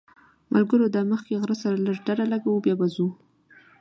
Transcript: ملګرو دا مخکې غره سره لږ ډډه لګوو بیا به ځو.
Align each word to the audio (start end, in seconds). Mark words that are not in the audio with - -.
ملګرو 0.53 0.87
دا 0.95 1.01
مخکې 1.11 1.39
غره 1.41 1.55
سره 1.63 1.83
لږ 1.85 1.97
ډډه 2.05 2.25
لګوو 2.33 2.63
بیا 2.65 2.75
به 2.79 2.87
ځو. 2.95 3.07